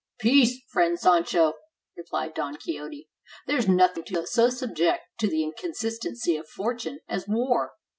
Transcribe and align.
"Peace, 0.19 0.59
friend 0.71 0.99
Sancho," 0.99 1.53
replied 1.95 2.33
Don 2.33 2.55
Quixote:" 2.57 3.07
there 3.45 3.57
is 3.57 3.67
nothing 3.67 4.03
so 4.25 4.49
subject 4.49 5.03
to 5.19 5.27
the 5.27 5.43
inconstancy 5.43 6.37
of 6.37 6.47
fortune 6.49 7.01
as 7.07 7.27
war. 7.27 7.73